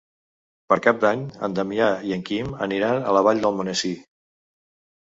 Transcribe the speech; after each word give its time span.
Per 0.71 0.77
Cap 0.85 1.03
d'Any 1.03 1.21
en 1.49 1.57
Damià 1.59 1.91
i 2.09 2.17
en 2.17 2.27
Quim 2.31 2.51
aniran 2.69 3.05
a 3.13 3.17
la 3.19 3.25
Vall 3.31 3.47
d'Almonesir. 3.47 3.97